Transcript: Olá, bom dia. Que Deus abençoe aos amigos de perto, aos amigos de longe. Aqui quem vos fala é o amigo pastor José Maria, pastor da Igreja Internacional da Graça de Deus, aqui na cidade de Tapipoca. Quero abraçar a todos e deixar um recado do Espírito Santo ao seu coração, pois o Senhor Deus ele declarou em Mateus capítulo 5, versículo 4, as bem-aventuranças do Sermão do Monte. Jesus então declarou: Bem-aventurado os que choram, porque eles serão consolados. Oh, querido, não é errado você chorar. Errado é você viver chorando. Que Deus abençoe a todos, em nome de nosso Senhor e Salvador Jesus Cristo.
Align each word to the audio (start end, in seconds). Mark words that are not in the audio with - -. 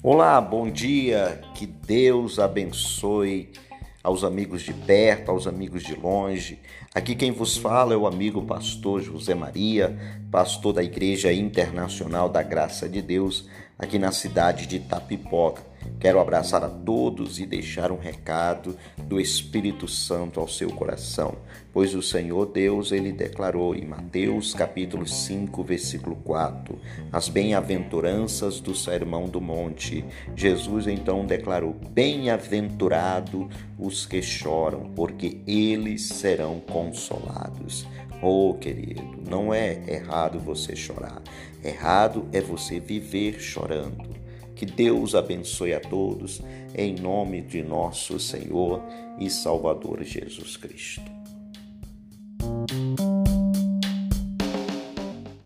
Olá, 0.00 0.40
bom 0.40 0.70
dia. 0.70 1.40
Que 1.56 1.66
Deus 1.66 2.38
abençoe 2.38 3.50
aos 4.00 4.22
amigos 4.22 4.62
de 4.62 4.72
perto, 4.72 5.32
aos 5.32 5.48
amigos 5.48 5.82
de 5.82 5.96
longe. 5.96 6.60
Aqui 6.94 7.16
quem 7.16 7.32
vos 7.32 7.56
fala 7.56 7.94
é 7.94 7.96
o 7.96 8.06
amigo 8.06 8.42
pastor 8.42 9.02
José 9.02 9.34
Maria, 9.34 9.98
pastor 10.30 10.74
da 10.74 10.84
Igreja 10.84 11.32
Internacional 11.32 12.28
da 12.28 12.44
Graça 12.44 12.88
de 12.88 13.02
Deus, 13.02 13.48
aqui 13.76 13.98
na 13.98 14.12
cidade 14.12 14.68
de 14.68 14.78
Tapipoca. 14.78 15.67
Quero 16.00 16.20
abraçar 16.20 16.62
a 16.62 16.68
todos 16.68 17.40
e 17.40 17.46
deixar 17.46 17.90
um 17.90 17.98
recado 17.98 18.76
do 18.96 19.20
Espírito 19.20 19.88
Santo 19.88 20.38
ao 20.38 20.46
seu 20.46 20.70
coração, 20.70 21.36
pois 21.72 21.94
o 21.94 22.02
Senhor 22.02 22.46
Deus 22.46 22.92
ele 22.92 23.10
declarou 23.10 23.74
em 23.74 23.84
Mateus 23.84 24.54
capítulo 24.54 25.06
5, 25.06 25.62
versículo 25.64 26.16
4, 26.16 26.78
as 27.12 27.28
bem-aventuranças 27.28 28.60
do 28.60 28.74
Sermão 28.74 29.28
do 29.28 29.40
Monte. 29.40 30.04
Jesus 30.36 30.86
então 30.86 31.26
declarou: 31.26 31.74
Bem-aventurado 31.90 33.48
os 33.78 34.06
que 34.06 34.22
choram, 34.22 34.90
porque 34.94 35.40
eles 35.46 36.06
serão 36.06 36.60
consolados. 36.60 37.86
Oh, 38.20 38.54
querido, 38.54 39.02
não 39.28 39.54
é 39.54 39.80
errado 39.86 40.40
você 40.40 40.74
chorar. 40.74 41.22
Errado 41.62 42.28
é 42.32 42.40
você 42.40 42.80
viver 42.80 43.40
chorando. 43.40 44.07
Que 44.58 44.66
Deus 44.66 45.14
abençoe 45.14 45.72
a 45.72 45.78
todos, 45.78 46.42
em 46.74 46.92
nome 46.96 47.40
de 47.40 47.62
nosso 47.62 48.18
Senhor 48.18 48.82
e 49.16 49.30
Salvador 49.30 50.02
Jesus 50.02 50.56
Cristo. 50.56 51.27